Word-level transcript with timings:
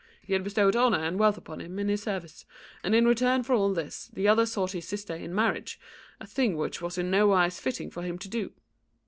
He 0.23 0.33
had 0.33 0.43
bestowed 0.43 0.75
honour 0.75 0.97
and 0.97 1.19
wealth 1.19 1.37
upon 1.37 1.61
him 1.61 1.77
in 1.77 1.87
his 1.87 2.01
service, 2.01 2.43
and 2.83 2.95
in 2.95 3.05
return 3.05 3.43
for 3.43 3.53
all 3.53 3.71
this 3.71 4.07
the 4.07 4.27
other 4.27 4.47
sought 4.47 4.71
his 4.71 4.87
sister 4.87 5.13
in 5.15 5.35
marriage, 5.35 5.79
a 6.19 6.25
thing 6.25 6.57
which 6.57 6.81
was 6.81 6.97
in 6.97 7.11
nowise 7.11 7.59
fitting 7.59 7.91
for 7.91 8.01
him 8.01 8.17
to 8.17 8.27
do." 8.27 8.51